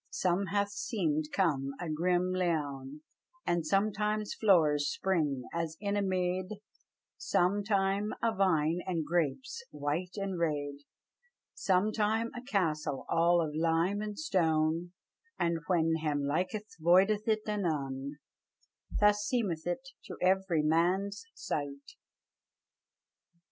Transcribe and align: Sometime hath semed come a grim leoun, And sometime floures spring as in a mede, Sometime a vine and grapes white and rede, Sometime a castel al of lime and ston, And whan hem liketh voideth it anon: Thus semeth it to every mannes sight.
Sometime 0.09 0.47
hath 0.47 0.71
semed 0.71 1.25
come 1.31 1.73
a 1.79 1.87
grim 1.87 2.33
leoun, 2.33 3.01
And 3.45 3.67
sometime 3.67 4.23
floures 4.25 4.87
spring 4.91 5.43
as 5.53 5.77
in 5.79 5.95
a 5.95 6.01
mede, 6.01 6.59
Sometime 7.17 8.11
a 8.19 8.33
vine 8.33 8.79
and 8.87 9.05
grapes 9.05 9.63
white 9.69 10.13
and 10.15 10.39
rede, 10.39 10.79
Sometime 11.53 12.31
a 12.33 12.41
castel 12.41 13.05
al 13.11 13.41
of 13.41 13.53
lime 13.53 14.01
and 14.01 14.17
ston, 14.17 14.91
And 15.37 15.59
whan 15.69 15.93
hem 16.01 16.23
liketh 16.23 16.77
voideth 16.81 17.27
it 17.27 17.47
anon: 17.47 18.17
Thus 18.99 19.29
semeth 19.31 19.67
it 19.67 19.87
to 20.07 20.17
every 20.19 20.63
mannes 20.63 21.25
sight. 21.35 21.91